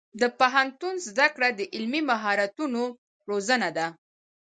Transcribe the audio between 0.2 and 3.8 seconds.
د پوهنتون زده کړه د عملي مهارتونو روزنه